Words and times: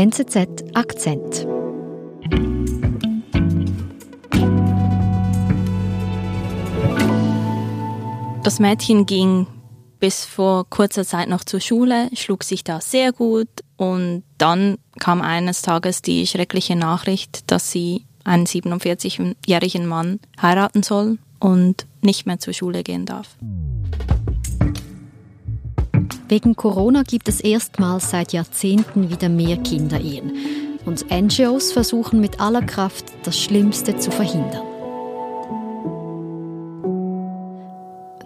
NZZ 0.00 0.64
Akzent. 0.72 1.46
Das 8.42 8.60
Mädchen 8.60 9.04
ging 9.04 9.46
bis 9.98 10.24
vor 10.24 10.64
kurzer 10.70 11.04
Zeit 11.04 11.28
noch 11.28 11.44
zur 11.44 11.60
Schule, 11.60 12.08
schlug 12.14 12.44
sich 12.44 12.64
da 12.64 12.80
sehr 12.80 13.12
gut 13.12 13.50
und 13.76 14.22
dann 14.38 14.78
kam 14.98 15.20
eines 15.20 15.60
Tages 15.60 16.00
die 16.00 16.26
schreckliche 16.26 16.76
Nachricht, 16.76 17.50
dass 17.50 17.70
sie 17.70 18.06
einen 18.24 18.46
47-jährigen 18.46 19.86
Mann 19.86 20.18
heiraten 20.40 20.82
soll 20.82 21.18
und 21.40 21.84
nicht 22.00 22.24
mehr 22.24 22.38
zur 22.38 22.54
Schule 22.54 22.84
gehen 22.84 23.04
darf. 23.04 23.36
Wegen 26.30 26.54
Corona 26.54 27.02
gibt 27.02 27.28
es 27.28 27.40
erstmals 27.40 28.10
seit 28.10 28.32
Jahrzehnten 28.32 29.10
wieder 29.10 29.28
mehr 29.28 29.56
Kinderehen. 29.56 30.78
Und 30.86 31.10
NGOs 31.10 31.72
versuchen 31.72 32.20
mit 32.20 32.40
aller 32.40 32.62
Kraft, 32.62 33.06
das 33.24 33.36
Schlimmste 33.36 33.96
zu 33.96 34.12
verhindern. 34.12 34.62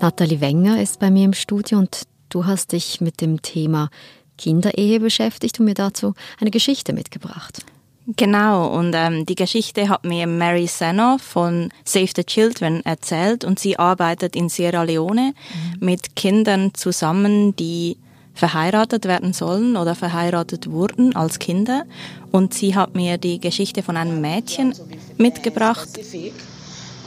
Nathalie 0.02 0.42
Wenger 0.42 0.82
ist 0.82 1.00
bei 1.00 1.10
mir 1.10 1.24
im 1.24 1.32
Studio 1.32 1.78
und 1.78 2.02
du 2.28 2.44
hast 2.44 2.72
dich 2.72 3.00
mit 3.00 3.22
dem 3.22 3.40
Thema 3.40 3.88
Kinderehe 4.36 5.00
beschäftigt 5.00 5.58
und 5.58 5.64
mir 5.64 5.72
dazu 5.72 6.12
eine 6.38 6.50
Geschichte 6.50 6.92
mitgebracht. 6.92 7.64
Genau, 8.06 8.66
und 8.66 8.92
ähm, 8.94 9.24
die 9.24 9.34
Geschichte 9.34 9.88
hat 9.88 10.04
mir 10.04 10.26
Mary 10.26 10.66
Senna 10.66 11.16
von 11.18 11.70
Save 11.84 12.10
the 12.14 12.24
Children 12.24 12.84
erzählt 12.84 13.44
und 13.44 13.58
sie 13.58 13.78
arbeitet 13.78 14.36
in 14.36 14.50
Sierra 14.50 14.82
Leone 14.82 15.32
mhm. 15.32 15.86
mit 15.86 16.14
Kindern 16.14 16.74
zusammen, 16.74 17.56
die 17.56 17.96
verheiratet 18.34 19.06
werden 19.06 19.32
sollen 19.32 19.77
oder 19.77 19.94
verheiratet 19.94 20.70
wurden 20.70 21.16
als 21.16 21.38
Kinder. 21.38 21.84
Und 22.30 22.52
sie 22.52 22.74
hat 22.74 22.94
mir 22.94 23.16
die 23.16 23.40
Geschichte 23.40 23.82
von 23.82 23.96
einem 23.96 24.20
Mädchen 24.20 24.75
mitgebracht. 25.16 25.88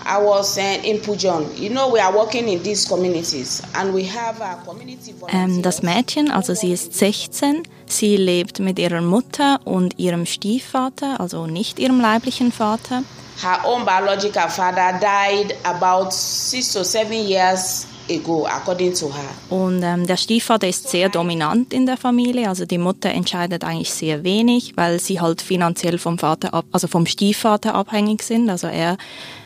I 0.08 0.18
was 0.24 0.58
uh, 0.58 0.62
in 0.84 1.02
Pujon. 1.02 1.46
You 1.60 1.70
know, 1.70 1.90
we 1.92 2.00
are 2.00 2.16
working 2.16 2.48
in 2.48 2.64
these 2.64 2.88
communities 2.88 3.62
and 3.76 3.94
we 3.94 4.06
have 4.06 4.40
a 4.42 4.58
community 4.66 5.14
ähm, 5.28 5.62
Das 5.62 5.82
Mädchen, 5.82 6.32
also 6.32 6.54
sie 6.54 6.72
ist 6.72 6.94
16, 6.94 7.64
sie 7.88 8.16
lebt 8.16 8.60
mit 8.60 8.80
ihrer 8.80 9.02
Mutter 9.02 9.60
und 9.66 10.00
ihrem 10.00 10.26
Stiefvater, 10.26 11.20
also 11.20 11.46
nicht 11.46 11.78
ihrem 11.80 12.00
leiblichen 12.00 12.54
Vater. 12.54 13.04
Her 13.42 13.60
own 13.66 13.86
biological 13.86 14.50
father 14.50 14.98
died 15.00 15.56
about 15.64 16.12
six 16.12 16.76
or 16.76 16.86
seven 16.86 17.14
years 17.28 17.86
ago, 18.10 18.46
according 18.46 18.94
to 18.94 19.14
her. 19.14 19.30
Und 19.50 19.82
ähm, 19.84 20.08
der 20.08 20.18
Stiefvater 20.18 20.68
ist 20.68 20.90
sehr 20.90 21.10
dominant 21.10 21.74
in 21.74 21.86
der 21.86 21.98
Familie, 21.98 22.50
also 22.50 22.66
die 22.66 22.78
Mutter 22.78 23.10
entscheidet 23.10 23.64
eigentlich 23.64 23.92
sehr 23.92 24.24
wenig, 24.24 24.74
weil 24.76 25.00
sie 25.00 25.20
halt 25.20 25.42
finanziell 25.42 25.98
vom 25.98 26.18
Vater 26.18 26.54
ab, 26.54 26.66
also 26.72 26.88
vom 26.88 27.06
Stiefvater 27.06 27.76
abhängig 27.76 28.24
sind. 28.24 28.50
Also 28.50 28.68
er 28.68 28.98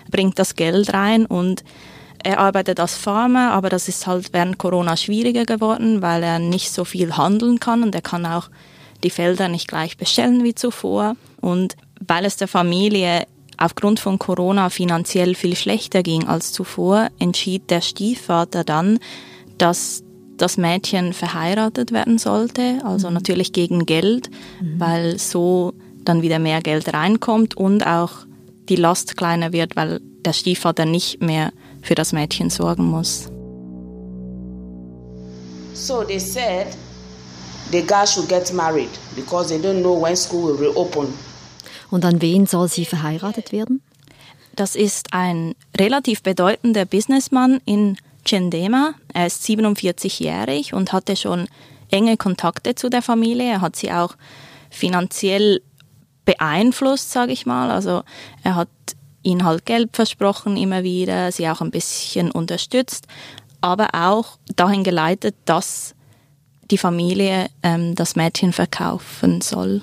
bringt 0.10 0.38
das 0.40 0.56
Geld 0.56 0.94
rein 0.94 1.26
und 1.26 1.64
er 2.24 2.40
arbeitet 2.40 2.80
als 2.80 2.96
Farmer, 2.96 3.52
aber 3.52 3.70
das 3.70 3.88
ist 3.88 4.06
halt 4.06 4.32
während 4.34 4.58
Corona 4.58 4.96
schwieriger 4.96 5.46
geworden, 5.46 6.02
weil 6.02 6.22
er 6.24 6.40
nicht 6.40 6.72
so 6.72 6.86
viel 6.86 7.18
handeln 7.18 7.60
kann 7.60 7.84
und 7.84 7.96
er 7.96 8.02
kann 8.02 8.26
auch 8.26 8.50
die 9.04 9.10
Felder 9.10 9.48
nicht 9.48 9.68
gleich 9.68 9.98
bestellen 9.98 10.44
wie 10.44 10.54
zuvor. 10.54 11.16
Und 11.40 11.76
weil 12.00 12.26
es 12.26 12.38
der 12.38 12.48
Familie 12.48 13.26
aufgrund 13.62 14.00
von 14.00 14.20
Corona 14.20 14.70
finanziell 14.70 15.36
viel 15.36 15.56
schlechter 15.56 16.04
ging 16.04 16.28
als 16.28 16.52
zuvor, 16.52 17.10
entschied 17.20 17.70
der 17.70 17.82
Stiefvater 17.82 18.64
dann, 18.64 19.00
dass 19.58 20.04
das 20.38 20.58
Mädchen 20.58 21.14
verheiratet 21.14 21.92
werden 21.92 22.18
sollte, 22.18 22.82
also 22.84 23.08
mhm. 23.08 23.14
natürlich 23.14 23.54
gegen 23.54 23.86
Geld, 23.86 24.32
mhm. 24.60 24.80
weil 24.80 25.20
so 25.20 25.74
dann 26.04 26.24
wieder 26.24 26.40
mehr 26.40 26.62
Geld 26.62 26.92
reinkommt 26.94 27.56
und 27.56 27.86
auch 27.86 28.12
die 28.70 28.76
Last 28.76 29.18
kleiner 29.18 29.54
wird, 29.54 29.76
weil 29.76 30.02
der 30.26 30.34
Stiefvater 30.34 30.86
nicht 30.86 31.22
mehr 31.22 31.52
für 31.82 31.96
das 31.96 32.14
Mädchen 32.14 32.50
sorgen 32.50 32.86
muss. 32.86 33.30
So 35.74 36.04
they 36.04 36.20
said 36.20 36.68
the 37.72 37.82
girl 37.82 38.06
should 38.06 38.28
get 38.28 38.52
married 38.54 38.90
because 39.16 39.50
they 39.50 39.60
don't 39.60 39.82
know 39.82 40.02
when 40.02 40.16
school 40.16 40.58
will 40.58 40.70
reopen. 40.70 41.14
Und 41.92 42.06
an 42.06 42.22
wen 42.22 42.48
soll 42.48 42.68
sie 42.68 42.86
verheiratet 42.86 43.52
werden? 43.52 43.82
Das 44.56 44.76
ist 44.76 45.14
ein 45.14 45.56
relativ 45.78 46.24
bedeutender 46.24 46.86
Businessmann 46.86 47.62
in 47.66 47.98
Chendema. 48.26 48.94
Er 49.14 49.28
ist 49.28 49.44
47-jährig 49.44 50.74
und 50.74 50.94
hatte 50.94 51.16
schon 51.16 51.48
enge 51.90 52.18
Kontakte 52.18 52.76
zu 52.76 52.90
der 52.90 53.02
Familie. 53.02 53.52
Er 53.52 53.62
hat 53.62 53.76
sie 53.76 53.92
auch 53.92 54.16
finanziell 54.70 55.62
beeinflusst, 56.26 57.12
sage 57.12 57.34
ich 57.34 57.46
mal. 57.46 57.70
Also 57.70 58.04
er 58.44 58.56
hat 58.56 58.70
ihnen 59.24 59.44
halt 59.44 59.66
Geld 59.66 59.96
versprochen 59.96 60.58
immer 60.58 60.84
wieder, 60.84 61.32
sie 61.32 61.48
auch 61.50 61.62
ein 61.62 61.72
bisschen 61.72 62.32
unterstützt, 62.32 63.08
aber 63.60 63.90
auch 63.94 64.38
dahin 64.56 64.84
geleitet, 64.84 65.36
dass 65.46 65.94
die 66.72 66.78
Familie 66.78 67.48
ähm, 67.64 67.96
das 67.96 68.16
Mädchen 68.16 68.54
verkaufen 68.54 69.42
soll. 69.42 69.82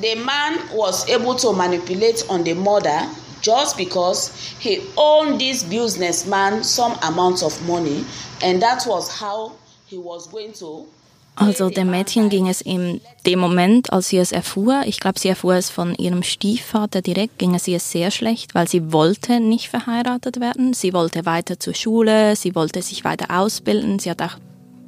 The 0.00 0.14
man 0.16 0.58
was 0.72 1.08
able 1.08 1.34
to 1.36 1.52
manipulate 1.52 2.24
on 2.28 2.44
the 2.44 2.54
mother 2.54 3.06
just 3.42 3.76
because 3.76 4.30
he 4.58 4.80
owned 4.96 5.40
this 5.40 5.64
businessman 5.64 6.64
some 6.64 6.96
amount 7.02 7.42
of 7.42 7.60
money 7.66 8.04
and 8.42 8.62
that 8.62 8.84
was 8.86 9.20
how 9.20 9.52
he 9.86 9.98
was 9.98 10.28
going 10.28 10.52
to 10.54 10.86
also 11.34 11.70
dem 11.70 11.90
Mädchen 11.90 12.28
ging 12.28 12.46
es 12.46 12.60
in 12.60 13.00
dem 13.26 13.38
Moment, 13.38 13.90
als 13.92 14.08
sie 14.08 14.18
es 14.18 14.32
erfuhr, 14.32 14.82
ich 14.84 15.00
glaube, 15.00 15.18
sie 15.18 15.28
erfuhr 15.28 15.54
es 15.54 15.70
von 15.70 15.94
ihrem 15.94 16.22
Stiefvater 16.22 17.00
direkt, 17.00 17.38
ging 17.38 17.54
es 17.54 17.66
ihr 17.66 17.80
sehr 17.80 18.10
schlecht, 18.10 18.54
weil 18.54 18.68
sie 18.68 18.92
wollte 18.92 19.40
nicht 19.40 19.68
verheiratet 19.68 20.40
werden. 20.40 20.74
Sie 20.74 20.92
wollte 20.92 21.24
weiter 21.24 21.58
zur 21.58 21.74
Schule, 21.74 22.36
sie 22.36 22.54
wollte 22.54 22.82
sich 22.82 23.04
weiter 23.04 23.26
ausbilden. 23.30 23.98
Sie 23.98 24.10
hat 24.10 24.20
auch 24.20 24.36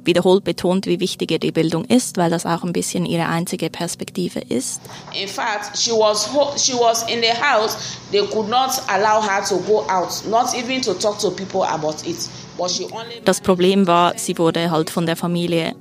wiederholt 0.05 0.43
betont, 0.43 0.85
wie 0.85 0.99
wichtig 0.99 1.31
ihr 1.31 1.39
die 1.39 1.51
Bildung 1.51 1.85
ist, 1.85 2.17
weil 2.17 2.29
das 2.29 2.45
auch 2.45 2.63
ein 2.63 2.73
bisschen 2.73 3.05
ihre 3.05 3.27
einzige 3.27 3.69
Perspektive 3.69 4.39
ist. 4.39 4.81
In 5.19 5.27
fact, 5.27 5.77
she 5.77 5.91
was 5.91 6.29
she 6.57 6.73
was 6.73 7.03
in 7.03 7.21
the 7.21 7.33
house. 7.41 7.77
They 8.11 8.25
could 8.27 8.49
not 8.49 8.71
allow 8.87 9.21
her 9.21 9.43
to 9.47 9.57
go 9.59 9.85
out, 9.89 10.23
not 10.29 10.53
even 10.55 10.81
to 10.81 10.93
talk 10.93 11.19
to 11.19 11.31
people 11.31 11.63
about 11.63 11.95
it. 12.05 12.29
Das 13.25 13.41
Problem 13.41 13.87
war, 13.87 14.17
sie 14.17 14.37
wurde 14.37 14.71
halt 14.71 14.89
von 14.89 15.05
der 15.05 15.15
Familie 15.15 15.75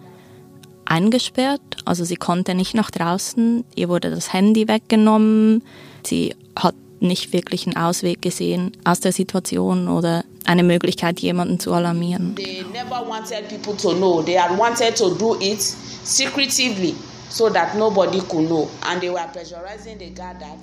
eingesperrt, 0.86 1.60
also 1.84 2.04
sie 2.04 2.16
konnte 2.16 2.54
nicht 2.54 2.74
nach 2.74 2.90
draußen, 2.90 3.64
ihr 3.74 3.88
wurde 3.88 4.10
das 4.10 4.32
Handy 4.32 4.68
weggenommen, 4.68 5.62
sie 6.04 6.34
hat 6.56 6.74
nicht 7.04 7.32
wirklich 7.32 7.66
einen 7.66 7.76
Ausweg 7.76 8.22
gesehen 8.22 8.72
aus 8.84 9.00
der 9.00 9.12
Situation 9.12 9.88
oder 9.88 10.24
eine 10.44 10.62
Möglichkeit, 10.62 11.20
jemanden 11.20 11.60
zu 11.60 11.72
alarmieren. 11.72 12.34
They 12.36 12.64
never 12.72 13.06
wanted 13.06 13.48
people 13.48 13.76
to 13.76 13.94
know. 13.94 14.22
They 14.22 14.38
had 14.38 14.58
wanted 14.58 14.96
to 14.96 15.14
do 15.14 15.36
it 15.40 15.60
secretively 15.60 16.94
so 17.28 17.48
that 17.50 17.76
nobody 17.76 18.20
could 18.20 18.48
know. 18.48 18.68
And 18.90 19.00
they 19.00 19.10
were 19.10 19.28
pressurizing 19.32 19.98
the 19.98 20.10
guy 20.10 20.34
that 20.38 20.58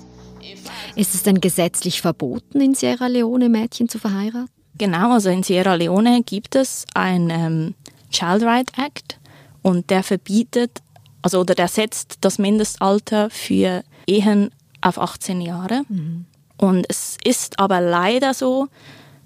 ist 0.96 1.14
es 1.14 1.22
denn 1.22 1.40
gesetzlich 1.40 2.00
verboten, 2.00 2.60
in 2.60 2.74
Sierra 2.74 3.06
Leone 3.06 3.48
Mädchen 3.48 3.88
zu 3.88 4.00
verheiraten? 4.00 4.48
Genau, 4.76 5.12
also 5.12 5.30
in 5.30 5.44
Sierra 5.44 5.74
Leone 5.74 6.22
gibt 6.24 6.56
es 6.56 6.84
ein 6.94 7.30
ähm, 7.30 7.74
Child 8.10 8.42
Right 8.42 8.68
Act, 8.76 9.20
und 9.62 9.90
der 9.90 10.02
verbietet, 10.02 10.82
also 11.22 11.40
oder 11.40 11.54
der 11.54 11.68
setzt 11.68 12.18
das 12.20 12.38
Mindestalter 12.38 13.30
für 13.30 13.84
Ehen 14.06 14.50
auf 14.80 14.98
18 14.98 15.40
Jahre. 15.40 15.82
Mhm. 15.88 16.26
Und 16.62 16.86
es 16.88 17.16
ist 17.24 17.58
aber 17.58 17.80
leider 17.80 18.34
so, 18.34 18.68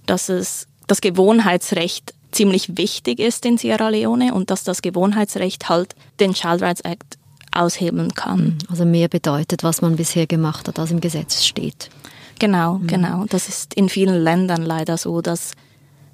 dass 0.06 0.30
es 0.30 0.68
das 0.86 1.02
Gewohnheitsrecht 1.02 2.14
ziemlich 2.32 2.78
wichtig 2.78 3.18
ist 3.18 3.44
in 3.44 3.58
Sierra 3.58 3.90
Leone 3.90 4.32
und 4.32 4.48
dass 4.48 4.64
das 4.64 4.80
Gewohnheitsrecht 4.80 5.68
halt 5.68 5.94
den 6.18 6.32
Child 6.32 6.62
Rights 6.62 6.80
Act 6.80 7.18
aushebeln 7.52 8.14
kann. 8.14 8.38
Mhm. 8.40 8.58
Also 8.70 8.86
mehr 8.86 9.08
bedeutet, 9.08 9.64
was 9.64 9.82
man 9.82 9.96
bisher 9.96 10.26
gemacht 10.26 10.66
hat, 10.66 10.78
als 10.78 10.90
im 10.90 11.00
Gesetz 11.00 11.44
steht. 11.44 11.90
Genau, 12.38 12.78
mhm. 12.78 12.86
genau. 12.86 13.24
Das 13.28 13.50
ist 13.50 13.74
in 13.74 13.90
vielen 13.90 14.22
Ländern 14.22 14.62
leider 14.62 14.96
so, 14.96 15.20
dass 15.20 15.52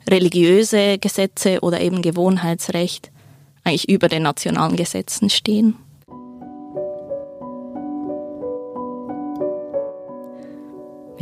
religiöse 0.08 0.98
Gesetze 0.98 1.60
oder 1.60 1.80
eben 1.80 2.02
Gewohnheitsrecht 2.02 3.12
eigentlich 3.62 3.88
über 3.88 4.08
den 4.08 4.24
nationalen 4.24 4.74
Gesetzen 4.74 5.30
stehen. 5.30 5.76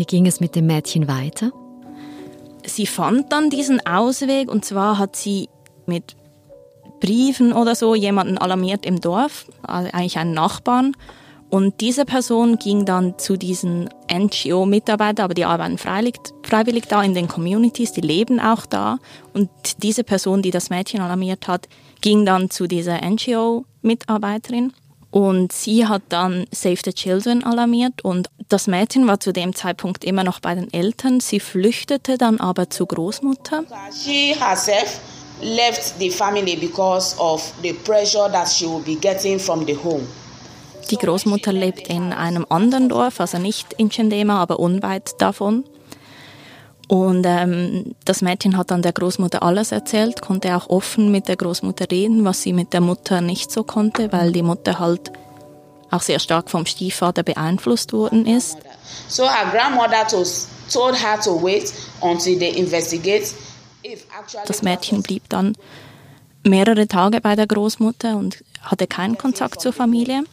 Wie 0.01 0.07
ging 0.07 0.27
es 0.27 0.41
mit 0.41 0.57
dem 0.57 0.67
Mädchen 0.67 1.09
weiter? 1.09 1.53
Sie 2.65 2.87
fand 2.87 3.31
dann 3.33 3.51
diesen 3.51 3.85
Ausweg 3.87 4.51
und 4.51 4.65
zwar 4.65 4.97
hat 4.97 5.15
sie 5.15 5.51
mit 5.85 6.17
Briefen 7.01 7.53
oder 7.53 7.75
so 7.75 7.95
jemanden 7.95 8.39
alarmiert 8.39 8.87
im 8.87 9.03
Dorf, 9.03 9.45
also 9.63 9.91
eigentlich 9.93 10.17
einen 10.17 10.33
Nachbarn. 10.33 10.97
Und 11.51 11.83
diese 11.83 12.07
Person 12.07 12.57
ging 12.57 12.87
dann 12.87 13.19
zu 13.19 13.37
diesen 13.37 13.91
NGO-Mitarbeitern, 14.11 15.23
aber 15.23 15.35
die 15.35 15.45
arbeiten 15.45 15.77
freiwillig, 15.77 16.15
freiwillig 16.45 16.85
da 16.89 17.03
in 17.03 17.13
den 17.13 17.29
Communities, 17.29 17.93
die 17.93 18.01
leben 18.01 18.41
auch 18.41 18.65
da. 18.65 19.01
Und 19.35 19.51
diese 19.83 20.03
Person, 20.03 20.41
die 20.41 20.51
das 20.51 20.71
Mädchen 20.71 21.03
alarmiert 21.03 21.47
hat, 21.47 21.69
ging 22.01 22.25
dann 22.25 22.49
zu 22.49 22.67
dieser 22.67 23.03
NGO-Mitarbeiterin 23.03 24.73
Und 25.11 25.53
sie 25.53 25.87
hat 25.87 26.03
dann 26.09 26.47
Save 26.53 26.79
the 26.85 26.93
Children 26.93 27.43
alarmiert 27.43 28.05
und 28.05 28.31
das 28.49 28.67
Mädchen 28.67 29.07
war 29.09 29.19
zu 29.19 29.33
dem 29.33 29.55
Zeitpunkt 29.55 30.05
immer 30.05 30.23
noch 30.25 30.41
bei 30.41 30.55
den 30.55 30.73
Eltern. 30.73 31.21
Sie 31.21 31.41
flüchtete 31.41 32.17
dann 32.17 32.39
aber 32.39 32.71
zur 32.71 32.87
Großmutter. 32.87 33.65
She 33.93 34.35
herself 34.39 35.01
left 35.43 35.99
the 35.99 36.11
family 36.11 36.57
because 36.57 37.17
of 37.19 37.53
the 37.63 37.73
pressure 37.73 38.31
that 38.31 38.49
she 38.49 38.67
will 38.67 38.83
be 38.83 38.95
getting 38.95 39.39
from 39.39 39.67
the 39.67 39.77
home. 39.77 40.07
Die 40.91 40.97
Großmutter 40.97 41.53
lebt 41.53 41.89
in 41.89 42.13
einem 42.13 42.47
anderen 42.49 42.89
Dorf, 42.89 43.21
also 43.21 43.39
nicht 43.39 43.73
in 43.75 43.91
Chendema, 43.91 44.41
aber 44.41 44.59
unweit 44.59 45.21
davon. 45.21 45.65
Und 46.91 47.25
ähm, 47.25 47.95
das 48.05 48.21
Mädchen 48.21 48.57
hat 48.57 48.73
dann 48.73 48.83
der 48.83 48.93
Großmutter 48.93 49.45
alles 49.45 49.71
erzählt, 49.71 50.23
konnte 50.23 50.57
auch 50.57 50.69
offen 50.69 51.13
mit 51.13 51.29
der 51.29 51.37
Großmutter 51.37 51.87
reden, 51.89 52.25
was 52.25 52.43
sie 52.43 52.53
mit 52.53 52.73
der 52.73 52.81
Mutter 52.81 53.21
nicht 53.21 53.53
so 53.53 53.63
konnte, 53.63 54.11
weil 54.11 54.33
die 54.33 54.43
Mutter 54.43 54.81
halt 54.81 55.13
auch 55.93 56.03
sehr 56.03 56.19
stark 56.19 56.51
vom 56.51 56.67
Stiefvater 56.67 57.23
beeinflusst 57.23 57.93
worden 57.93 58.27
ist. 58.27 58.57
So 59.07 59.23
her 59.23 59.53
grandmother 59.53 60.05
told 60.09 60.97
her 61.01 61.21
to 61.21 61.41
wait 61.41 61.73
until 62.01 62.37
they 62.37 62.51
investigate 62.59 63.35
das 64.47 64.63
Mädchen 64.63 65.03
blieb 65.03 65.29
dann 65.29 65.55
mehrere 66.43 66.89
Tage 66.89 67.21
bei 67.21 67.37
der 67.37 67.47
Großmutter 67.47 68.17
und 68.17 68.43
hatte 68.63 68.89
keinen 68.89 69.17
Kontakt 69.17 69.61
zur 69.61 69.73
Familie. 69.73 70.25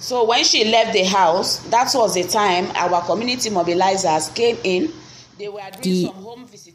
So 0.00 0.26
when 0.26 0.44
she 0.44 0.64
left 0.64 0.94
the 0.94 1.04
house, 1.04 1.60
that 1.70 1.94
was 1.94 2.14
the 2.14 2.24
time 2.24 2.68
our 2.82 3.02
community 3.02 3.50
mobilizers 3.50 4.32
came 4.34 4.56
in. 4.62 4.88
Die 5.84 6.10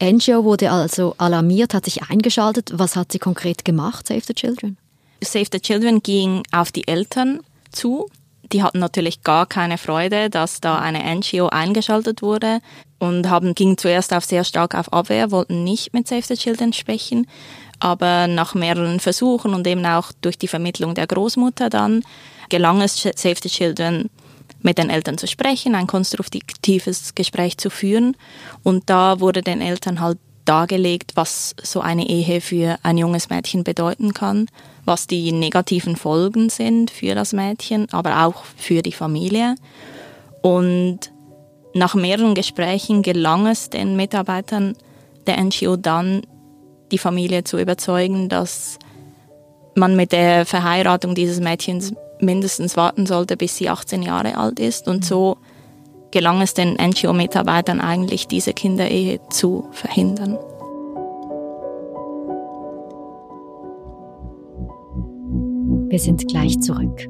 NGO 0.00 0.44
wurde 0.44 0.70
also 0.70 1.14
alarmiert, 1.18 1.74
hat 1.74 1.84
sich 1.84 2.02
eingeschaltet. 2.02 2.72
Was 2.74 2.96
hat 2.96 3.12
sie 3.12 3.18
konkret 3.18 3.64
gemacht, 3.64 4.06
Save 4.08 4.22
the 4.26 4.34
Children? 4.34 4.76
Save 5.22 5.46
the 5.52 5.60
Children 5.60 6.02
ging 6.02 6.42
auf 6.52 6.72
die 6.72 6.86
Eltern 6.88 7.40
zu. 7.72 8.08
Die 8.52 8.62
hatten 8.62 8.78
natürlich 8.78 9.22
gar 9.22 9.46
keine 9.46 9.78
Freude, 9.78 10.30
dass 10.30 10.60
da 10.60 10.78
eine 10.78 11.02
NGO 11.16 11.48
eingeschaltet 11.48 12.22
wurde 12.22 12.60
und 12.98 13.28
haben, 13.28 13.54
gingen 13.54 13.76
zuerst 13.76 14.12
auf 14.12 14.24
sehr 14.24 14.44
stark 14.44 14.74
auf 14.74 14.92
Abwehr, 14.92 15.30
wollten 15.30 15.64
nicht 15.64 15.92
mit 15.92 16.06
Save 16.06 16.22
the 16.22 16.36
Children 16.36 16.72
sprechen. 16.72 17.26
Aber 17.78 18.26
nach 18.26 18.54
mehreren 18.54 19.00
Versuchen 19.00 19.52
und 19.52 19.66
eben 19.66 19.84
auch 19.84 20.12
durch 20.20 20.38
die 20.38 20.48
Vermittlung 20.48 20.94
der 20.94 21.06
Großmutter 21.06 21.68
dann 21.68 22.04
gelang 22.48 22.80
es 22.80 23.02
Save 23.02 23.36
the 23.42 23.48
Children 23.48 24.08
mit 24.60 24.78
den 24.78 24.90
Eltern 24.90 25.18
zu 25.18 25.26
sprechen, 25.26 25.74
ein 25.74 25.86
konstruktives 25.86 27.14
Gespräch 27.14 27.58
zu 27.58 27.70
führen. 27.70 28.16
Und 28.62 28.88
da 28.90 29.20
wurde 29.20 29.42
den 29.42 29.60
Eltern 29.60 30.00
halt 30.00 30.18
dargelegt, 30.44 31.12
was 31.14 31.54
so 31.62 31.80
eine 31.80 32.08
Ehe 32.08 32.40
für 32.40 32.78
ein 32.82 32.98
junges 32.98 33.28
Mädchen 33.28 33.64
bedeuten 33.64 34.14
kann, 34.14 34.46
was 34.84 35.06
die 35.06 35.32
negativen 35.32 35.96
Folgen 35.96 36.48
sind 36.48 36.90
für 36.90 37.14
das 37.14 37.32
Mädchen, 37.32 37.88
aber 37.92 38.24
auch 38.24 38.44
für 38.56 38.82
die 38.82 38.92
Familie. 38.92 39.56
Und 40.42 41.12
nach 41.74 41.94
mehreren 41.94 42.34
Gesprächen 42.34 43.02
gelang 43.02 43.46
es 43.46 43.68
den 43.70 43.96
Mitarbeitern 43.96 44.76
der 45.26 45.42
NGO 45.42 45.76
dann, 45.76 46.22
die 46.92 46.98
Familie 46.98 47.44
zu 47.44 47.58
überzeugen, 47.58 48.28
dass 48.28 48.78
man 49.74 49.96
mit 49.96 50.12
der 50.12 50.46
Verheiratung 50.46 51.14
dieses 51.14 51.40
Mädchens 51.40 51.92
mindestens 52.20 52.76
warten 52.76 53.06
sollte, 53.06 53.36
bis 53.36 53.56
sie 53.56 53.68
18 53.68 54.02
Jahre 54.02 54.36
alt 54.36 54.60
ist. 54.60 54.88
Und 54.88 55.04
so 55.04 55.36
gelang 56.10 56.40
es 56.40 56.54
den 56.54 56.74
NGO-Mitarbeitern 56.74 57.80
eigentlich, 57.80 58.26
diese 58.26 58.52
Kinderehe 58.52 59.20
zu 59.30 59.68
verhindern. 59.72 60.38
Wir 65.88 65.98
sind 65.98 66.26
gleich 66.28 66.60
zurück. 66.60 67.08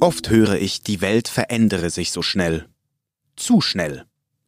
Oft 0.00 0.30
höre 0.30 0.54
ich, 0.54 0.82
die 0.82 1.02
Welt 1.02 1.28
verändere 1.28 1.90
sich 1.90 2.10
so 2.10 2.22
schnell. 2.22 2.66
Zu 3.36 3.60
schnell. 3.60 4.04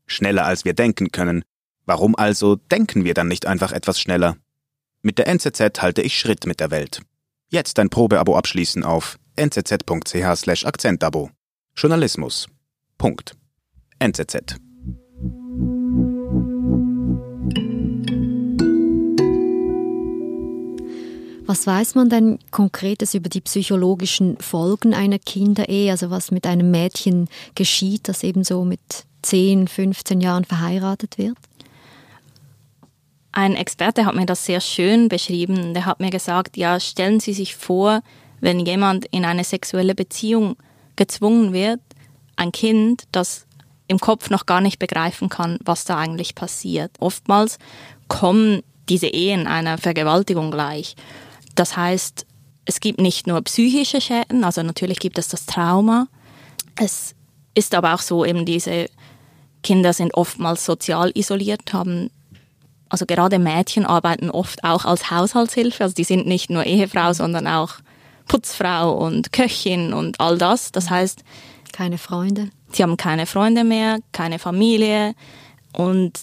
Schneller 0.06 0.46
als 0.46 0.64
wir 0.64 0.72
denken 0.72 1.10
können. 1.12 1.44
Warum 1.84 2.16
also 2.16 2.56
denken 2.56 3.04
wir 3.04 3.12
dann 3.12 3.28
nicht 3.28 3.46
einfach 3.46 3.72
etwas 3.72 4.00
schneller? 4.00 4.36
Mit 5.04 5.18
der 5.18 5.26
NZZ 5.26 5.82
halte 5.82 6.00
ich 6.00 6.16
Schritt 6.16 6.46
mit 6.46 6.60
der 6.60 6.70
Welt. 6.70 7.02
Jetzt 7.48 7.80
ein 7.80 7.90
Probeabo 7.90 8.36
abschließen 8.36 8.84
auf 8.84 9.18
nzz.ch 9.36 10.64
Akzentabo. 10.64 11.30
Journalismus. 11.76 12.46
Punkt. 12.98 13.34
NZZ. 13.98 14.58
Was 21.46 21.66
weiß 21.66 21.96
man 21.96 22.08
denn 22.08 22.38
konkretes 22.52 23.14
über 23.14 23.28
die 23.28 23.40
psychologischen 23.40 24.38
Folgen 24.38 24.94
einer 24.94 25.18
Kinderehe, 25.18 25.90
also 25.90 26.10
was 26.10 26.30
mit 26.30 26.46
einem 26.46 26.70
Mädchen 26.70 27.28
geschieht, 27.56 28.06
das 28.06 28.22
eben 28.22 28.44
so 28.44 28.64
mit 28.64 28.80
10, 29.22 29.66
15 29.66 30.20
Jahren 30.20 30.44
verheiratet 30.44 31.18
wird? 31.18 31.36
Ein 33.32 33.56
Experte 33.56 34.04
hat 34.04 34.14
mir 34.14 34.26
das 34.26 34.44
sehr 34.44 34.60
schön 34.60 35.08
beschrieben. 35.08 35.72
Der 35.72 35.86
hat 35.86 36.00
mir 36.00 36.10
gesagt, 36.10 36.58
ja, 36.58 36.78
stellen 36.78 37.18
Sie 37.18 37.32
sich 37.32 37.56
vor, 37.56 38.02
wenn 38.40 38.60
jemand 38.60 39.06
in 39.06 39.24
eine 39.24 39.44
sexuelle 39.44 39.94
Beziehung 39.94 40.56
gezwungen 40.96 41.52
wird, 41.54 41.80
ein 42.36 42.52
Kind, 42.52 43.04
das 43.12 43.46
im 43.88 43.98
Kopf 43.98 44.30
noch 44.30 44.46
gar 44.46 44.60
nicht 44.60 44.78
begreifen 44.78 45.28
kann, 45.28 45.58
was 45.64 45.84
da 45.84 45.96
eigentlich 45.96 46.34
passiert. 46.34 46.90
Oftmals 47.00 47.58
kommen 48.08 48.62
diese 48.88 49.06
Ehen 49.06 49.46
einer 49.46 49.78
Vergewaltigung 49.78 50.50
gleich. 50.50 50.96
Das 51.54 51.76
heißt, 51.76 52.26
es 52.64 52.80
gibt 52.80 53.00
nicht 53.00 53.26
nur 53.26 53.40
psychische 53.42 54.00
Schäden, 54.00 54.44
also 54.44 54.62
natürlich 54.62 54.98
gibt 54.98 55.18
es 55.18 55.28
das 55.28 55.46
Trauma. 55.46 56.08
Es 56.76 57.14
ist 57.54 57.74
aber 57.74 57.94
auch 57.94 58.00
so, 58.00 58.24
eben 58.24 58.44
diese 58.44 58.88
Kinder 59.62 59.92
sind 59.92 60.14
oftmals 60.14 60.64
sozial 60.64 61.10
isoliert, 61.14 61.72
haben 61.72 62.10
also 62.92 63.06
gerade 63.06 63.38
Mädchen 63.38 63.86
arbeiten 63.86 64.28
oft 64.28 64.64
auch 64.64 64.84
als 64.84 65.10
Haushaltshilfe. 65.10 65.84
Also 65.84 65.94
die 65.94 66.04
sind 66.04 66.26
nicht 66.26 66.50
nur 66.50 66.64
Ehefrau, 66.64 67.14
sondern 67.14 67.46
auch 67.46 67.76
Putzfrau 68.28 68.92
und 68.92 69.32
Köchin 69.32 69.94
und 69.94 70.20
all 70.20 70.36
das. 70.36 70.72
Das 70.72 70.90
heißt, 70.90 71.24
keine 71.72 71.96
Freunde. 71.96 72.50
Sie 72.70 72.82
haben 72.82 72.98
keine 72.98 73.24
Freunde 73.24 73.64
mehr, 73.64 73.98
keine 74.12 74.38
Familie 74.38 75.14
und 75.72 76.20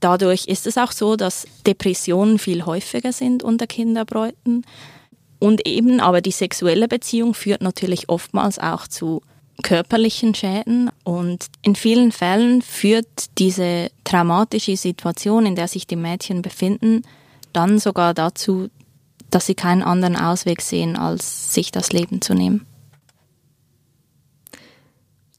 dadurch 0.00 0.44
ist 0.44 0.66
es 0.66 0.76
auch 0.76 0.92
so, 0.92 1.16
dass 1.16 1.46
Depressionen 1.66 2.38
viel 2.38 2.66
häufiger 2.66 3.12
sind 3.12 3.42
unter 3.42 3.66
Kinderbräuten. 3.66 4.66
Und 5.38 5.66
eben 5.66 6.00
aber 6.00 6.20
die 6.20 6.32
sexuelle 6.32 6.86
Beziehung 6.86 7.32
führt 7.32 7.62
natürlich 7.62 8.10
oftmals 8.10 8.58
auch 8.58 8.86
zu 8.86 9.22
körperlichen 9.62 10.34
Schäden 10.34 10.90
und 11.04 11.46
in 11.62 11.76
vielen 11.76 12.12
Fällen 12.12 12.62
führt 12.62 13.38
diese 13.38 13.90
traumatische 14.04 14.76
Situation, 14.76 15.46
in 15.46 15.56
der 15.56 15.68
sich 15.68 15.86
die 15.86 15.96
Mädchen 15.96 16.42
befinden, 16.42 17.02
dann 17.52 17.78
sogar 17.78 18.14
dazu, 18.14 18.68
dass 19.30 19.46
sie 19.46 19.54
keinen 19.54 19.82
anderen 19.82 20.16
Ausweg 20.16 20.60
sehen, 20.60 20.96
als 20.96 21.54
sich 21.54 21.72
das 21.72 21.92
Leben 21.92 22.20
zu 22.20 22.34
nehmen. 22.34 22.66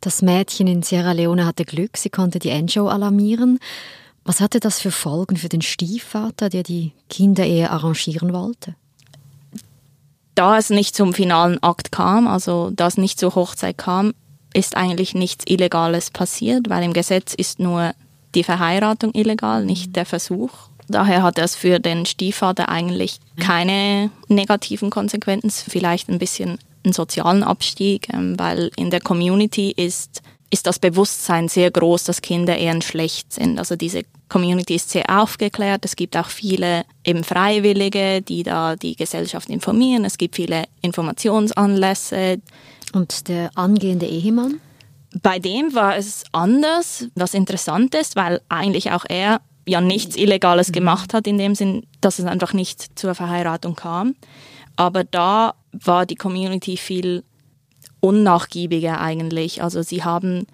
Das 0.02 0.22
Mädchen 0.22 0.68
in 0.68 0.84
Sierra 0.84 1.14
Leone 1.14 1.46
hatte 1.46 1.66
Glück, 1.66 1.98
sie 1.98 2.10
konnte 2.10 2.40
die 2.40 2.54
NGO 2.54 2.88
alarmieren. 2.88 3.60
Was 4.24 4.40
hatte 4.40 4.60
das 4.60 4.80
für 4.80 4.92
Folgen 4.92 5.38
für 5.38 5.50
den 5.50 5.62
Stiefvater, 5.62 6.50
der 6.50 6.64
die 6.64 6.94
Kinderehe 7.10 7.70
arrangieren 7.70 8.34
wollte? 8.34 8.76
Da 10.36 10.58
es 10.58 10.70
nicht 10.70 10.96
zum 10.96 11.14
finalen 11.14 11.62
Akt 11.64 11.92
kam, 11.92 12.28
also 12.28 12.70
da 12.72 12.88
es 12.88 12.98
nicht 12.98 13.20
zur 13.20 13.36
Hochzeit 13.36 13.78
kam, 13.78 14.14
ist 14.54 14.78
eigentlich 14.78 15.16
nichts 15.16 15.46
Illegales 15.48 16.12
passiert, 16.12 16.70
weil 16.70 16.84
im 16.84 16.94
Gesetz 16.94 17.34
ist 17.34 17.60
nur 17.60 17.94
die 18.36 18.44
Verheiratung 18.44 19.14
illegal, 19.14 19.66
nicht 19.66 19.96
der 19.96 20.06
Versuch. 20.06 20.52
Daher 20.88 21.24
hat 21.24 21.40
es 21.40 21.56
für 21.56 21.80
den 21.80 22.06
Stiefvater 22.06 22.70
eigentlich 22.70 23.20
keine 23.40 24.12
negativen 24.28 24.90
Konsequenzen, 24.90 25.70
vielleicht 25.70 26.10
ein 26.10 26.20
bisschen 26.20 26.60
einen 26.84 26.94
sozialen 26.94 27.44
Abstieg, 27.44 28.08
ähm, 28.14 28.38
weil 28.38 28.72
in 28.76 28.92
der 28.92 29.02
Community 29.02 29.72
ist, 29.72 30.22
ist 30.52 30.68
das 30.68 30.80
Bewusstsein 30.80 31.48
sehr 31.48 31.72
groß, 31.72 32.04
dass 32.04 32.22
Kinder 32.22 32.58
eher 32.58 32.80
schlecht 32.82 33.34
sind. 33.34 33.58
Also 33.58 33.76
diese 33.76 34.04
Community 34.30 34.76
ist 34.76 34.90
sehr 34.90 35.06
aufgeklärt. 35.10 35.86
Es 35.86 35.96
gibt 35.96 36.18
auch 36.18 36.30
viele 36.30 36.84
eben 37.04 37.24
Freiwillige, 37.24 38.22
die 38.22 38.44
da 38.44 38.76
die 38.76 38.96
Gesellschaft 38.96 39.50
informieren. 39.50 40.06
Es 40.06 40.18
gibt 40.18 40.36
viele 40.36 40.66
Informationsanlässe. 40.82 42.42
Und 42.94 43.28
der 43.28 43.52
angehende 43.56 44.06
Ehemann? 44.06 44.60
Bei 45.22 45.40
dem 45.40 45.74
war 45.74 45.96
es 45.96 46.24
anders, 46.32 47.08
was 47.16 47.34
interessant 47.34 47.96
ist, 47.96 48.16
weil 48.16 48.42
eigentlich 48.50 48.92
auch 48.92 49.06
er 49.08 49.42
ja 49.68 49.82
nichts 49.82 50.16
Illegales 50.16 50.72
gemacht 50.72 51.14
hat, 51.14 51.28
in 51.28 51.38
dem 51.38 51.56
Sinn, 51.56 51.86
dass 52.02 52.20
es 52.20 52.26
einfach 52.26 52.54
nicht 52.54 52.98
zur 53.00 53.16
Verheiratung 53.16 53.76
kam. 53.76 54.16
Aber 54.76 55.04
da 55.04 55.56
war 55.72 56.06
die 56.06 56.16
Community 56.16 56.78
viel 56.78 57.24
unnachgiebiger 58.02 59.00
eigentlich. 59.00 59.64
Also 59.64 59.82
sie 59.82 60.04
haben 60.04 60.46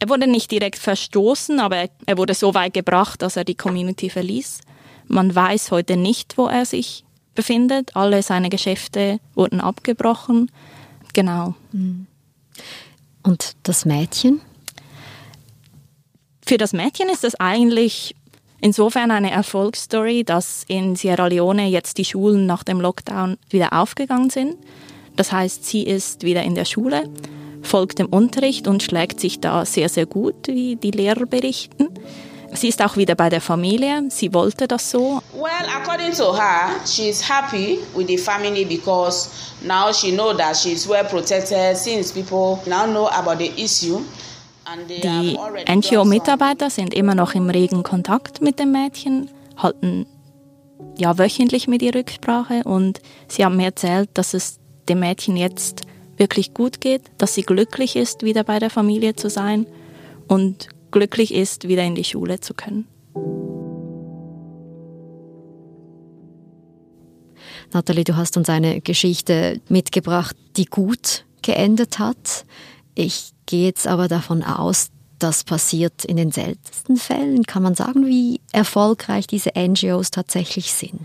er 0.00 0.08
wurde 0.08 0.26
nicht 0.26 0.50
direkt 0.50 0.78
verstoßen, 0.78 1.60
aber 1.60 1.88
er 2.06 2.18
wurde 2.18 2.34
so 2.34 2.54
weit 2.54 2.74
gebracht, 2.74 3.20
dass 3.22 3.36
er 3.36 3.44
die 3.44 3.54
Community 3.54 4.08
verließ. 4.08 4.60
Man 5.06 5.34
weiß 5.34 5.70
heute 5.70 5.96
nicht, 5.96 6.38
wo 6.38 6.46
er 6.46 6.64
sich 6.64 7.04
befindet. 7.34 7.94
Alle 7.94 8.22
seine 8.22 8.48
Geschäfte 8.48 9.20
wurden 9.34 9.60
abgebrochen. 9.60 10.50
Genau. 11.12 11.54
Und 13.22 13.56
das 13.62 13.84
Mädchen? 13.84 14.40
Für 16.46 16.56
das 16.56 16.72
Mädchen 16.72 17.10
ist 17.10 17.22
das 17.22 17.34
eigentlich 17.34 18.16
insofern 18.62 19.10
eine 19.10 19.30
Erfolgsstory, 19.30 20.24
dass 20.24 20.64
in 20.66 20.96
Sierra 20.96 21.26
Leone 21.26 21.68
jetzt 21.68 21.98
die 21.98 22.04
Schulen 22.06 22.46
nach 22.46 22.64
dem 22.64 22.80
Lockdown 22.80 23.36
wieder 23.50 23.74
aufgegangen 23.74 24.30
sind. 24.30 24.56
Das 25.16 25.30
heißt, 25.30 25.66
sie 25.66 25.82
ist 25.82 26.22
wieder 26.22 26.42
in 26.42 26.54
der 26.54 26.64
Schule, 26.64 27.10
folgt 27.62 27.98
dem 27.98 28.06
Unterricht 28.06 28.68
und 28.68 28.82
schlägt 28.82 29.20
sich 29.20 29.40
da 29.40 29.64
sehr, 29.64 29.88
sehr 29.88 30.06
gut, 30.06 30.48
wie 30.48 30.76
die 30.76 30.90
Lehrer 30.90 31.26
berichten. 31.26 31.88
Sie 32.52 32.68
ist 32.68 32.82
auch 32.82 32.96
wieder 32.96 33.14
bei 33.14 33.28
der 33.28 33.40
Familie. 33.40 34.04
Sie 34.08 34.34
wollte 34.34 34.66
das 34.66 34.90
so. 34.90 35.22
Well, 35.34 35.68
according 35.72 36.12
to 36.12 36.34
her, 36.34 36.70
she's 36.84 37.22
happy 37.28 37.78
with 37.94 38.08
the 38.08 38.18
family 38.18 38.64
because 38.64 39.30
now 39.62 39.92
she 39.92 40.10
know 40.10 40.32
that 40.34 40.56
she's 40.56 40.88
well 40.88 41.04
protected 41.04 41.76
since 41.76 42.12
people 42.12 42.58
now 42.66 42.86
know 42.86 43.08
about 43.08 43.38
the 43.38 43.52
issue. 43.62 44.00
Die 44.88 45.36
NGO-Mitarbeiter 45.68 46.70
sind 46.70 46.94
immer 46.94 47.14
noch 47.14 47.34
im 47.34 47.50
regen 47.50 47.82
Kontakt 47.82 48.40
mit 48.40 48.60
dem 48.60 48.70
Mädchen, 48.70 49.28
halten 49.56 50.06
ja 50.96 51.18
wöchentlich 51.18 51.66
mit 51.66 51.82
ihr 51.82 51.94
Rücksprache 51.94 52.62
und 52.64 53.00
sie 53.26 53.44
haben 53.44 53.56
mir 53.56 53.66
erzählt, 53.66 54.10
dass 54.14 54.34
es 54.34 54.60
dem 54.88 55.00
Mädchen 55.00 55.36
jetzt 55.36 55.82
wirklich 56.20 56.54
gut 56.54 56.80
geht, 56.80 57.02
dass 57.18 57.34
sie 57.34 57.42
glücklich 57.42 57.96
ist, 57.96 58.22
wieder 58.22 58.44
bei 58.44 58.60
der 58.60 58.70
Familie 58.70 59.16
zu 59.16 59.28
sein 59.28 59.66
und 60.28 60.68
glücklich 60.92 61.34
ist, 61.34 61.66
wieder 61.66 61.82
in 61.82 61.96
die 61.96 62.04
Schule 62.04 62.38
zu 62.38 62.54
können. 62.54 62.86
Nathalie, 67.72 68.04
du 68.04 68.16
hast 68.16 68.36
uns 68.36 68.48
eine 68.48 68.80
Geschichte 68.80 69.60
mitgebracht, 69.68 70.36
die 70.56 70.66
gut 70.66 71.24
geendet 71.42 71.98
hat. 71.98 72.44
Ich 72.94 73.30
gehe 73.46 73.66
jetzt 73.66 73.86
aber 73.86 74.08
davon 74.08 74.42
aus, 74.42 74.90
das 75.18 75.44
passiert 75.44 76.04
in 76.04 76.16
den 76.16 76.32
seltensten 76.32 76.96
Fällen. 76.96 77.44
Kann 77.44 77.62
man 77.62 77.74
sagen, 77.74 78.06
wie 78.06 78.40
erfolgreich 78.52 79.26
diese 79.26 79.52
NGOs 79.56 80.10
tatsächlich 80.10 80.72
sind? 80.72 81.00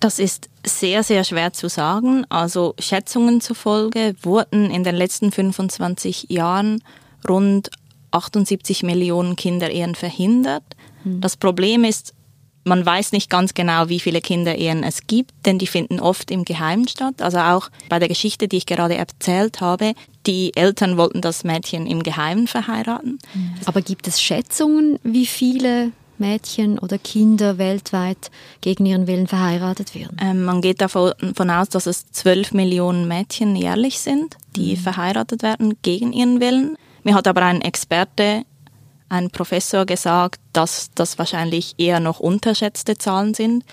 Das 0.00 0.18
ist 0.18 0.48
sehr, 0.64 1.02
sehr 1.02 1.24
schwer 1.24 1.52
zu 1.52 1.68
sagen. 1.68 2.24
Also 2.28 2.74
Schätzungen 2.78 3.40
zufolge 3.40 4.14
wurden 4.22 4.70
in 4.70 4.84
den 4.84 4.94
letzten 4.94 5.32
25 5.32 6.26
Jahren 6.28 6.82
rund 7.28 7.70
78 8.10 8.82
Millionen 8.82 9.36
Kinderehen 9.36 9.94
verhindert. 9.94 10.64
Mhm. 11.04 11.20
Das 11.20 11.36
Problem 11.36 11.84
ist, 11.84 12.14
man 12.64 12.84
weiß 12.84 13.12
nicht 13.12 13.30
ganz 13.30 13.54
genau, 13.54 13.88
wie 13.88 14.00
viele 14.00 14.20
Kinderehen 14.20 14.82
es 14.82 15.06
gibt, 15.06 15.32
denn 15.46 15.58
die 15.58 15.68
finden 15.68 16.00
oft 16.00 16.32
im 16.32 16.44
Geheimen 16.44 16.88
statt. 16.88 17.22
Also 17.22 17.38
auch 17.38 17.68
bei 17.88 18.00
der 18.00 18.08
Geschichte, 18.08 18.48
die 18.48 18.56
ich 18.56 18.66
gerade 18.66 18.96
erzählt 18.96 19.60
habe, 19.60 19.94
die 20.26 20.54
Eltern 20.56 20.96
wollten 20.96 21.20
das 21.20 21.44
Mädchen 21.44 21.86
im 21.86 22.02
Geheimen 22.02 22.48
verheiraten. 22.48 23.20
Aber 23.66 23.82
gibt 23.82 24.08
es 24.08 24.20
Schätzungen, 24.20 24.98
wie 25.04 25.26
viele 25.26 25.92
Mädchen 26.18 26.78
oder 26.78 26.98
Kinder 26.98 27.58
weltweit 27.58 28.30
gegen 28.60 28.86
ihren 28.86 29.06
Willen 29.06 29.26
verheiratet 29.26 29.94
werden? 29.94 30.16
Ähm, 30.20 30.44
man 30.44 30.60
geht 30.60 30.80
davon 30.80 31.12
aus, 31.50 31.68
dass 31.68 31.86
es 31.86 32.10
12 32.10 32.52
Millionen 32.52 33.08
Mädchen 33.08 33.56
jährlich 33.56 34.00
sind, 34.00 34.36
die 34.54 34.76
mhm. 34.76 34.80
verheiratet 34.80 35.42
werden 35.42 35.74
gegen 35.82 36.12
ihren 36.12 36.40
Willen. 36.40 36.76
Mir 37.04 37.14
hat 37.14 37.26
aber 37.26 37.42
ein 37.42 37.62
Experte 37.62 38.44
ein 39.08 39.30
Professor 39.30 39.86
gesagt, 39.86 40.40
dass 40.52 40.90
das 40.94 41.18
wahrscheinlich 41.18 41.74
eher 41.78 42.00
noch 42.00 42.20
unterschätzte 42.20 42.98
Zahlen 42.98 43.34
sind, 43.34 43.64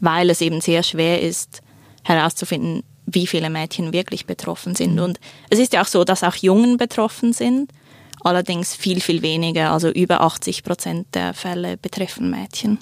weil 0.00 0.30
es 0.30 0.40
eben 0.40 0.60
sehr 0.60 0.82
schwer 0.82 1.22
ist 1.22 1.62
herauszufinden, 2.02 2.82
wie 3.06 3.26
viele 3.26 3.50
Mädchen 3.50 3.92
wirklich 3.92 4.26
betroffen 4.26 4.74
sind. 4.74 4.94
Mhm. 4.94 5.02
Und 5.02 5.20
es 5.48 5.58
ist 5.58 5.72
ja 5.72 5.82
auch 5.82 5.86
so, 5.86 6.04
dass 6.04 6.24
auch 6.24 6.36
Jungen 6.36 6.76
betroffen 6.76 7.32
sind, 7.32 7.72
allerdings 8.22 8.74
viel, 8.74 9.00
viel 9.00 9.22
weniger, 9.22 9.72
also 9.72 9.88
über 9.88 10.20
80 10.20 10.62
Prozent 10.62 11.06
der 11.14 11.34
Fälle 11.34 11.76
betreffen 11.76 12.30
Mädchen. 12.30 12.78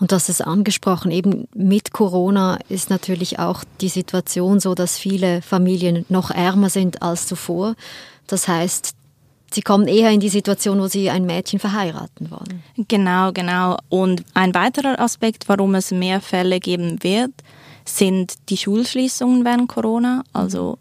Und 0.00 0.12
das 0.12 0.28
ist 0.28 0.40
angesprochen, 0.40 1.10
eben 1.10 1.48
mit 1.54 1.92
Corona 1.92 2.58
ist 2.68 2.90
natürlich 2.90 3.38
auch 3.38 3.64
die 3.80 3.88
Situation 3.88 4.60
so, 4.60 4.74
dass 4.74 4.98
viele 4.98 5.42
Familien 5.42 6.04
noch 6.08 6.30
ärmer 6.30 6.70
sind 6.70 7.02
als 7.02 7.26
zuvor. 7.26 7.74
Das 8.26 8.48
heißt, 8.48 8.94
Sie 9.50 9.62
kommen 9.62 9.88
eher 9.88 10.10
in 10.10 10.20
die 10.20 10.28
Situation, 10.28 10.78
wo 10.78 10.88
Sie 10.88 11.08
ein 11.08 11.24
Mädchen 11.24 11.58
verheiraten 11.58 12.30
wollen. 12.30 12.62
Genau, 12.86 13.32
genau. 13.32 13.78
Und 13.88 14.22
ein 14.34 14.54
weiterer 14.54 15.00
Aspekt, 15.00 15.48
warum 15.48 15.74
es 15.74 15.90
mehr 15.90 16.20
Fälle 16.20 16.60
geben 16.60 17.02
wird, 17.02 17.30
sind 17.86 18.34
die 18.50 18.58
Schulschließungen 18.58 19.46
während 19.46 19.68
Corona. 19.70 20.22
Also 20.34 20.76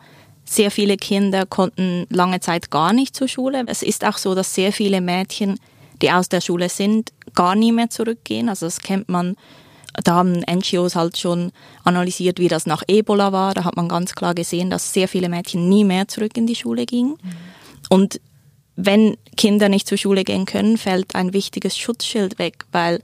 sehr 0.50 0.72
viele 0.72 0.98
Kinder 0.98 1.46
konnten 1.46 2.08
lange 2.10 2.40
Zeit 2.40 2.72
gar 2.72 2.94
nicht 2.94 3.16
zur 3.16 3.28
Schule. 3.28 3.64
Es 3.68 3.84
ist 3.84 4.06
auch 4.06 4.18
so, 4.18 4.34
dass 4.34 4.56
sehr 4.56 4.72
viele 4.72 5.02
Mädchen, 5.02 5.60
die 6.02 6.12
aus 6.12 6.30
der 6.30 6.42
Schule 6.42 6.70
sind, 6.70 7.12
gar 7.36 7.56
nie 7.56 7.72
mehr 7.72 7.90
zurückgehen. 7.90 8.48
Also 8.48 8.66
das 8.66 8.80
kennt 8.80 9.10
man. 9.10 9.36
Da 10.04 10.14
haben 10.14 10.44
NGOs 10.50 10.96
halt 10.96 11.18
schon 11.18 11.52
analysiert, 11.84 12.40
wie 12.40 12.48
das 12.48 12.66
nach 12.66 12.84
Ebola 12.88 13.32
war. 13.32 13.54
Da 13.54 13.66
hat 13.66 13.76
man 13.76 13.90
ganz 13.90 14.16
klar 14.16 14.36
gesehen, 14.36 14.70
dass 14.70 14.94
sehr 14.94 15.08
viele 15.08 15.28
Mädchen 15.28 15.68
nie 15.68 15.84
mehr 15.84 16.08
zurück 16.08 16.38
in 16.38 16.48
die 16.48 16.56
Schule 16.56 16.86
gingen. 16.86 17.18
Mhm. 17.22 17.32
Und 17.90 18.22
wenn 18.76 19.18
Kinder 19.36 19.70
nicht 19.70 19.88
zur 19.88 19.98
Schule 19.98 20.24
gehen 20.24 20.46
können, 20.46 20.78
fällt 20.78 21.16
ein 21.16 21.34
wichtiges 21.34 21.78
Schutzschild 21.78 22.38
weg, 22.40 22.66
weil 22.72 23.02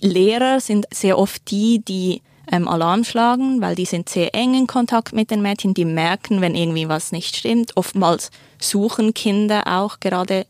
Lehrer 0.00 0.60
sind 0.60 0.86
sehr 0.92 1.18
oft 1.18 1.50
die, 1.50 1.82
die 1.84 2.22
ähm, 2.50 2.68
Alarm 2.68 3.04
schlagen, 3.04 3.60
weil 3.60 3.74
die 3.74 3.84
sind 3.84 4.08
sehr 4.08 4.34
eng 4.34 4.54
in 4.54 4.66
Kontakt 4.66 5.12
mit 5.12 5.30
den 5.30 5.42
Mädchen, 5.42 5.74
die 5.74 5.84
merken, 5.84 6.40
wenn 6.40 6.54
irgendwie 6.54 6.88
was 6.88 7.12
nicht 7.12 7.36
stimmt. 7.36 7.76
Oftmals 7.76 8.30
suchen 8.58 9.14
Kinder 9.14 9.64
auch 9.66 10.00
gerade 10.00 10.46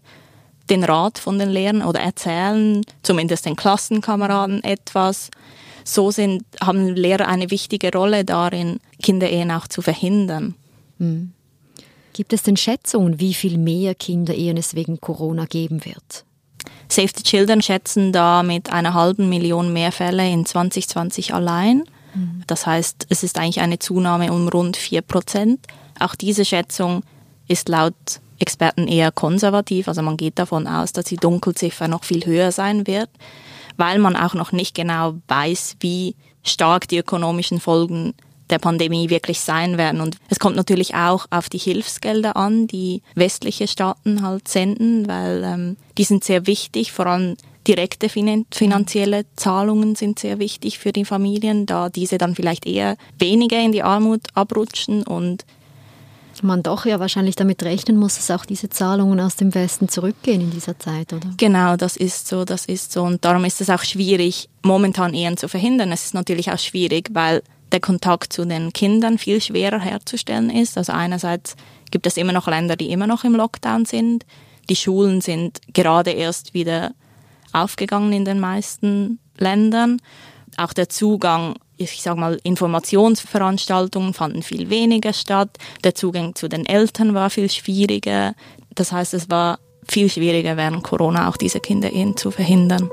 den 0.69 0.85
Rat 0.85 1.19
von 1.19 1.39
den 1.39 1.51
Lehrern 1.51 1.83
oder 1.83 2.01
erzählen 2.01 2.85
zumindest 3.03 3.47
den 3.47 3.57
Klassenkameraden 3.57 4.63
etwas. 4.65 5.31
So 5.85 6.11
sind, 6.11 6.45
haben 6.61 6.95
Lehrer 6.95 7.29
eine 7.29 7.51
wichtige 7.51 7.93
Rolle 7.93 8.25
darin, 8.25 8.81
Kinderehen 9.03 9.51
auch 9.53 9.69
zu 9.69 9.83
verhindern. 9.83 10.55
Mhm. 10.99 11.33
Gibt 12.13 12.33
es 12.33 12.43
denn 12.43 12.57
Schätzungen, 12.57 13.21
wie 13.21 13.35
viel 13.35 13.59
mehr 13.59 13.95
Kinderehen 13.95 14.57
es 14.57 14.75
wegen 14.75 15.01
Corona 15.01 15.45
geben 15.45 15.85
wird? 15.85 16.26
Save 16.97 17.11
the 17.15 17.23
Children 17.23 17.61
schätzen 17.61 18.11
da 18.11 18.43
mit 18.43 18.73
einer 18.73 18.95
halben 18.95 19.29
Million 19.29 19.71
mehr 19.71 19.93
Fälle 19.93 20.27
in 20.31 20.47
2020 20.47 21.35
allein. 21.35 21.85
Mhm. 22.15 22.43
Das 22.47 22.67
heißt, 22.67 23.07
es 23.11 23.23
ist 23.23 23.39
eigentlich 23.39 23.61
eine 23.61 23.79
Zunahme 23.79 24.33
um 24.33 24.49
rund 24.49 24.79
4 24.79 25.03
Prozent. 25.03 25.67
Auch 26.01 26.15
diese 26.15 26.47
Schätzung 26.47 27.03
ist 27.49 27.69
laut 27.69 27.95
Experten 28.39 28.89
eher 28.89 29.13
konservativ. 29.13 29.89
Also 29.89 30.01
man 30.01 30.17
geht 30.17 30.39
davon 30.39 30.67
aus, 30.67 30.95
dass 30.95 31.05
die 31.05 31.19
Dunkelziffer 31.19 31.87
noch 31.87 32.03
viel 32.03 32.25
höher 32.25 32.51
sein 32.51 32.87
wird, 32.87 33.11
weil 33.77 33.99
man 33.99 34.17
auch 34.17 34.33
noch 34.33 34.53
nicht 34.53 34.75
genau 34.75 35.17
weiß, 35.29 35.77
wie 35.81 36.17
stark 36.43 36.89
die 36.89 36.97
ökonomischen 36.97 37.61
Folgen 37.61 38.15
der 38.51 38.59
Pandemie 38.59 39.11
wirklich 39.11 39.41
sein 39.41 39.79
werden. 39.79 40.01
Und 40.01 40.17
es 40.29 40.39
kommt 40.39 40.57
natürlich 40.57 40.95
auch 40.95 41.27
auf 41.31 41.49
die 41.49 41.59
Hilfsgelder 41.59 42.37
an, 42.37 42.67
die 42.67 43.03
westliche 43.15 43.69
Staaten 43.69 44.23
halt 44.23 44.49
senden, 44.49 45.09
weil 45.09 45.43
ähm, 45.45 45.77
die 45.99 46.05
sind 46.05 46.25
sehr 46.25 46.47
wichtig, 46.47 46.93
vor 46.93 47.07
allem 47.07 47.37
direkte 47.67 48.09
finanzielle 48.09 49.27
Zahlungen 49.35 49.97
sind 49.97 50.21
sehr 50.21 50.39
wichtig 50.39 50.79
für 50.79 50.93
die 50.93 51.05
Familien, 51.05 51.67
da 51.67 51.89
diese 51.89 52.17
dann 52.17 52.37
vielleicht 52.37 52.65
eher 52.65 52.97
weniger 53.19 53.61
in 53.61 53.73
die 53.73 53.83
Armut 53.83 54.21
abrutschen 54.35 55.03
und 55.03 55.45
man 56.43 56.63
doch 56.63 56.87
ja 56.87 57.01
wahrscheinlich 57.01 57.37
damit 57.37 57.63
rechnen 57.63 57.97
muss, 57.97 58.17
dass 58.17 58.31
auch 58.31 58.45
diese 58.45 58.69
Zahlungen 58.69 59.21
aus 59.21 59.37
dem 59.37 59.55
Westen 59.55 59.89
zurückgehen 59.89 60.41
in 60.41 60.51
dieser 60.51 60.79
Zeit, 60.79 61.13
oder? 61.13 61.31
Genau, 61.37 61.77
das 61.77 61.97
ist 61.97 62.29
so, 62.29 62.45
das 62.45 62.67
ist 62.67 62.93
so. 62.93 63.03
Und 63.03 63.25
darum 63.25 63.45
ist 63.45 63.61
es 63.61 63.71
auch 63.71 63.83
schwierig, 63.83 64.49
momentan 64.63 65.15
Ehen 65.15 65.37
zu 65.37 65.49
verhindern. 65.49 65.93
Es 65.93 66.05
ist 66.05 66.15
natürlich 66.15 66.51
auch 66.51 66.59
schwierig, 66.59 67.09
weil 67.13 67.43
der 67.73 67.81
Kontakt 67.81 68.33
zu 68.33 68.45
den 68.45 68.73
Kindern 68.73 69.19
viel 69.19 69.41
schwerer 69.41 69.81
herzustellen 69.81 70.51
ist. 70.51 70.79
Also 70.79 70.93
einerseits 70.93 71.57
gibt 71.91 72.07
es 72.07 72.17
immer 72.17 72.33
noch 72.33 72.47
Länder, 72.47 72.77
die 72.77 72.91
immer 72.91 73.07
noch 73.07 73.25
im 73.25 73.35
Lockdown 73.35 73.85
sind. 73.85 74.25
Die 74.69 74.77
Schulen 74.77 75.21
sind 75.21 75.61
gerade 75.73 76.11
erst 76.11 76.55
wieder 76.55 76.93
aufgegangen 77.53 78.13
in 78.13 78.25
den 78.25 78.41
meisten 78.41 79.19
Ländern. 79.39 80.01
Auch 80.57 80.73
der 80.73 80.89
Zugang, 80.89 81.57
ich 81.77 82.03
sage 82.03 82.19
mal, 82.19 82.39
Informationsveranstaltungen 82.43 84.15
fanden 84.15 84.43
viel 84.43 84.71
weniger 84.71 85.13
statt. 85.13 85.51
Der 85.85 85.95
Zugang 85.95 86.35
zu 86.35 86.49
den 86.49 86.67
Eltern 86.67 87.15
war 87.15 87.31
viel 87.31 87.51
schwieriger. 87.51 88.35
Das 88.75 88.93
heißt, 88.93 89.15
es 89.15 89.31
war 89.31 89.59
viel 89.89 90.09
schwieriger 90.09 90.57
während 90.57 90.83
Corona 90.83 91.29
auch 91.29 91.37
diese 91.37 91.61
Kinderehen 91.61 92.17
zu 92.17 92.31
verhindern. 92.31 92.91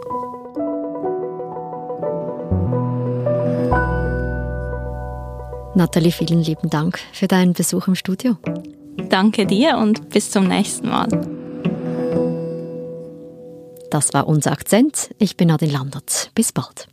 Nathalie, 5.75 6.11
vielen 6.11 6.43
lieben 6.43 6.69
Dank 6.69 6.99
für 7.13 7.27
deinen 7.27 7.53
Besuch 7.53 7.87
im 7.87 7.95
Studio. 7.95 8.37
Danke 9.09 9.47
dir 9.47 9.77
und 9.77 10.09
bis 10.09 10.29
zum 10.29 10.47
nächsten 10.47 10.87
Mal. 10.89 11.07
Das 13.89 14.13
war 14.13 14.27
unser 14.27 14.51
Akzent. 14.51 15.09
Ich 15.17 15.35
bin 15.35 15.49
Adin 15.51 15.71
Landert. 15.71 16.31
Bis 16.35 16.51
bald. 16.51 16.87